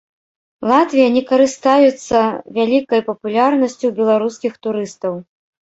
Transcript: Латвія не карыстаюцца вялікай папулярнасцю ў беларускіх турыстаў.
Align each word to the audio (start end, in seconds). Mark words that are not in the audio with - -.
Латвія 0.71 1.09
не 1.17 1.21
карыстаюцца 1.31 2.17
вялікай 2.57 3.05
папулярнасцю 3.13 3.81
ў 3.87 3.93
беларускіх 4.03 4.53
турыстаў. 4.67 5.25